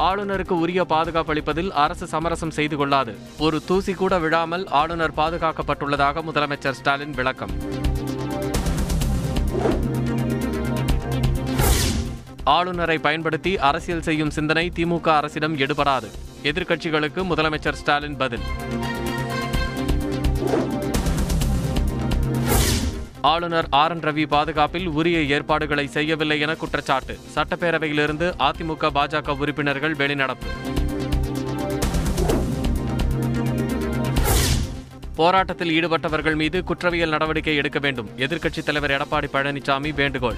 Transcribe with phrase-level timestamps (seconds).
[0.00, 3.18] ஆளுநருக்கு உரிய பாதுகாப்பு அளிப்பதில் அரசு சமரசம் செய்து கொள்ளாது.
[3.38, 7.50] ஒரு தூசி கூட விழாமல் ஆளுநர் பாதுகாக்கப்பட்டுள்ளதாக முதலமைச்சர் ஸ்டாலின் விளக்கம்.
[12.44, 16.08] ஆளுநரை பயன்படுத்தி அரசியல் செய்யும் சிந்தனை திமுக அரசிடம் எடுபடாது.
[16.42, 18.46] எதிர்க்கட்சிகளுக்கு முதலமைச்சர் ஸ்டாலின் பதில்.
[23.22, 23.92] ஆளுநர் ஆர்.
[23.92, 24.00] என்.
[24.00, 27.18] ரவி பாதுகாப்பில் உரிய ஏற்பாடுகளை செய்யவில்லை என குற்றச்சாட்டு.
[27.34, 30.46] சட்டப்பேரவையிலிருந்து அதிமுக பாஜக உறுப்பினர்கள் வெளிநடப்பு.
[35.14, 38.08] போராட்டத்தில் ஈடுபட்டவர்கள் மீது குற்றவியல் நடவடிக்கை எடுக்க வேண்டும்.
[38.16, 40.34] எதிர்க்கட்சித் தலைவர் எடப்பாடி பழனிசாமி வேண்டுகோள்.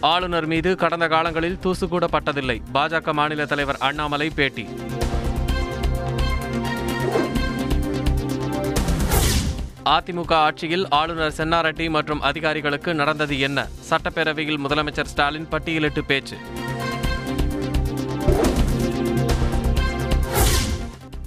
[0.00, 4.68] ஆளுநர் மீது கடந்த காலங்களில் தூசு கூட பட்டதில்லை பாஜக மாநில தலைவர் அண்ணாமலை பேட்டி.
[9.86, 13.68] அதிமுக ஆட்சியில் ஆளுநர் சென்னாரெட்டி மற்றும் அதிகாரிகளுக்கு நடந்தது என்ன?
[13.90, 16.36] சட்டப்பேரவையில் முதலமைச்சர் ஸ்டாலின் பட்டியலிட்டு பேச்சு.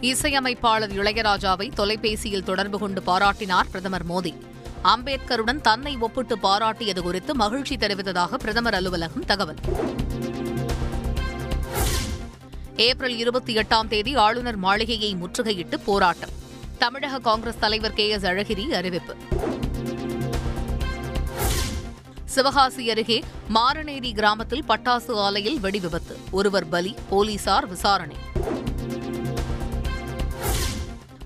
[0.00, 4.34] இசையமைப்பாளர் இளையராஜாவை தொலைபேசியில் தொடர்பு கொண்டு பாராட்டினார் பிரதமர் மோடி.
[4.82, 9.60] அம்பேத்கருடன் தன்னை ஒப்பிட்டு பாராட்டியது குறித்து மகிழ்ச்சி தெரிவித்ததாக பிரதமர் அலுவலகம் தகவல்.
[12.76, 16.46] ஏப்ரல் இருபத்தி எட்டாம் தேதி ஆளுநர் மாளிகையை முற்றுகையிட்டு போராட்டம்.
[16.78, 19.16] தமிழக காங்கிரஸ் தலைவர் கே எஸ் அழகிரி அறிவிப்பு.
[22.24, 28.16] சிவகாசி அருகே மாரநேரி கிராமத்தில் பட்டாசு ஆலையில் வெடிவிபத்து ஒருவர் பலி போலீசார் விசாரணை.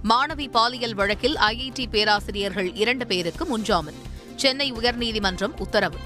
[0.08, 4.00] மாணவி பாலியல் வழக்கில் ஐஐடி பேராசிரியர்கள் இரண்டு பேருக்கு முன்ஜாமீன்.
[4.36, 5.96] சென்னை உயர்நீதிமன்றம் உத்தரவு.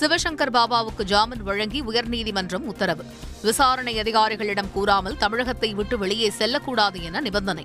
[0.00, 3.04] சிவசங்கர் பாபாவுக்கு ஜாமீன் வழங்கி உயர்நீதிமன்றம் உத்தரவு.
[3.42, 7.64] விசாரணை அதிகாரிகளிடம் கூறாமல் தமிழகத்தை விட்டு வெளியே செல்லக்கூடாது என நிபந்தனை.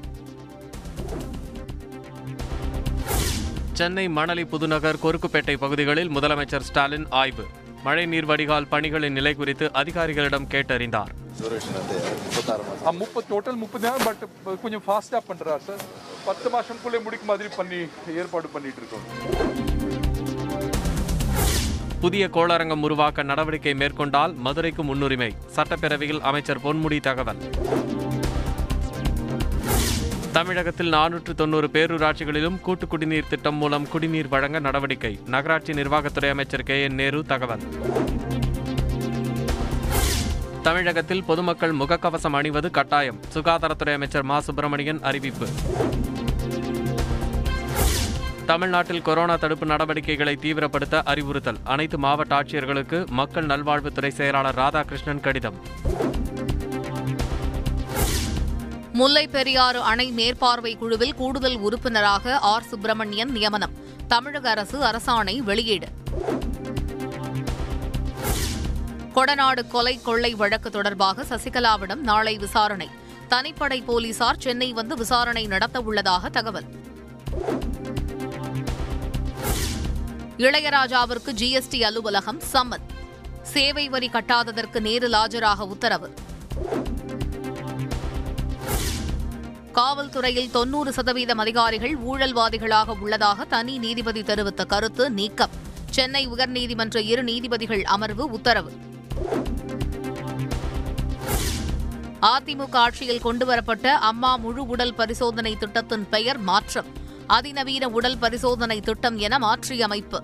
[3.73, 7.45] சென்னை மணலி புதுநகர் கொருக்குப்பேட்டை பகுதிகளில் முதலமைச்சர் ஸ்டாலின் ஆய்வு.
[7.83, 11.11] மழைநீர் வடிகால் பணிகளின் நிலை குறித்து அதிகாரிகளிடம் கேட்டறிந்தார்.
[12.85, 15.83] ஆ, முப்பது டோட்டல் முப்பது நாள் பட் கொஞ்சம் ஃபாஸ்ட்டாக பண்ணுறாரு சார்
[16.25, 17.79] பத்து மாதம்குள்ளே முடிக்க மாதிரி பண்ணி
[18.15, 19.70] ஏற்பாடு பண்ணிட்டு இருக்கோம்.
[22.01, 25.35] புதிய கோளரங்கம் உருவாக்க நடவடிக்கை மேற்கொண்டால் மதுரைக்கு முன்னுரிமை.
[25.55, 27.37] சட்டப்பேரவையில் அமைச்சர் பொன்முடி தகவல்.
[30.31, 35.19] தமிழகத்தில் நானூற்று தொன்னூறு பேரூராட்சிகளிலும் கூட்டு குடிநீர் திட்டம் மூலம் குடிநீர் வழங்க நடவடிக்கை.
[35.25, 36.83] நகராட்சி நிர்வாகத்துறை அமைச்சர் கே.
[36.83, 36.93] என்.
[36.93, 37.61] நேரு தகவல்.
[40.63, 43.19] தமிழகத்தில் பொதுமக்கள் முகக்கவசம் அணிவது கட்டாயம்.
[43.33, 44.39] சுகாதாரத்துறை அமைச்சர் மா.
[44.39, 45.47] சுப்பிரமணியன் அறிவிப்பு.
[48.51, 51.57] தமிழ்நாட்டில் கொரோனா தடுப்பு நடவடிக்கைகளை தீவிரப்படுத்த அறிவுறுத்தல்.
[51.63, 55.55] அனைத்து மாவட்ட ஆட்சியர்களுக்கு மக்கள் நல்வாழ்வுத்துறை செயலாளர் ராதாகிருஷ்ணன் கடிதம்.
[58.93, 62.63] முல்லை பெரியாறு அணை மேற்பார்வை குழுவில் கூடுதல் உறுப்பினராக ஆர்.
[62.63, 63.71] சுப்பிரமணியன் நியமனம்.
[64.07, 65.87] தமிழக அரசு அரசாணை வெளியீடு.
[69.15, 72.89] கொடநாடு கொலை கொள்ளை வழக்கு தொடர்பாக சசிகலாவிடம் நாளை விசாரணை.
[73.29, 76.65] தனிப்படை போலீசார் சென்னை வந்து விசாரணை நடத்த உள்ளதாக தகவல்.
[80.41, 82.85] இளையராஜாவிற்கு ஜிஎஸ்டி அலுவலகம் சம்மன்.
[83.43, 86.13] சேவை வரி கட்டாததற்கு நேரில் ஆஜராக உத்தரவு.
[89.73, 95.49] காவல்துறையில் தொன்னூறு சதவீதம் அதிகாரிகள் ஊழல்வாதிகளாக உள்ளதாக தனி நீதிபதி தெரிவித்த கருத்து நீக்கம்.
[95.89, 98.71] சென்னை உயர்நீதிமன்ற இரு நீதிபதிகள் அமர்வு உத்தரவு.
[102.21, 106.99] அதிமுக ஆட்சியில் கொண்டுவரப்பட்ட அம்மா முழு உடல் பரிசோதனை திட்டத்தின் பெயர் மாற்றம்.
[107.35, 110.19] அதிநவீன உடல் பரிசோதனை திட்டம் என மாற்றியமைப்பு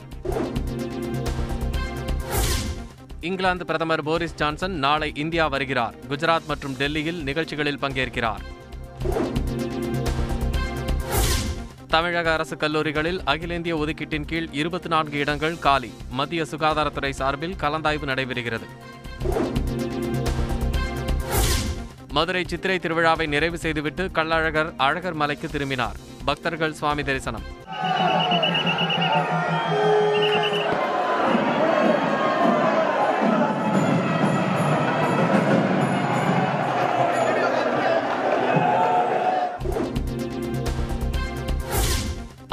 [3.19, 5.96] இங்கிலாந்து பிரதமர் போரிஸ் ஜான்சன் நாளை இந்தியா வருகிறார்.
[6.09, 8.44] குஜராத் மற்றும் டெல்லியில் நிகழ்ச்சிகளில் பங்கேற்கிறார்.
[11.88, 15.91] தமிழக அரசு கல்லூரிகளில் அகில இந்திய ஒதுக்கீட்டின் கீழ் இருபத்தி நான்கு இடங்கள் காலி.
[16.09, 18.67] மத்திய சுகாதாரத்துறை சார்பில் கலந்தாய்வு நடைபெறுகிறது.
[22.12, 26.06] மதுரை சித்திரை திருவிழாவை நிறைவு செய்துவிட்டு கள்ளழகர் அழகர் மலைக்கு திரும்பினார்.
[26.29, 27.45] பக்தர்கள் சுவாமி தரிசனம்.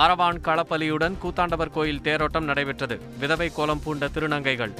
[0.05, 2.97] அரவான் களப்பலியுடன் கூத்தாண்டவர் கோயில் தேரோட்டம் நடைபெற்றது.
[3.19, 4.75] விதவை கோலம் பூண்ட திருநங்கைகள்.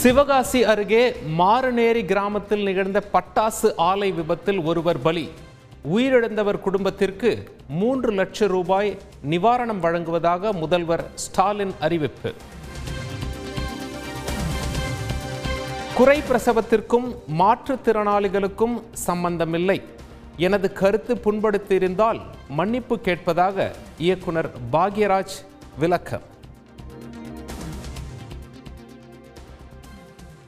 [0.00, 1.00] சிவகாசி அருகே
[1.38, 5.24] மாறுநேரி கிராமத்தில் நிகழ்ந்த பட்டாசு ஆலை விபத்தில் ஒருவர் பலி.
[5.94, 7.30] உயிரிழந்தவர் குடும்பத்திற்கு
[7.68, 8.98] மூன்று லட்சம் ரூபாய்
[9.30, 12.32] நிவாரணம் வழங்குவதாக முதல்வர் ஸ்டாலின் அறிவிப்பு.
[15.94, 17.08] குறை பிரசவத்திற்கும்
[17.40, 19.82] மாற்றுத்திறனாளிகளுக்கும் சம்பந்தமில்லை.
[20.36, 25.38] எனது கருத்து புண்படுத்தியிருந்தால் மன்னிப்பு கேட்பதாக இயக்குனர் பாக்யராஜ்
[25.78, 26.36] விளக்கம்.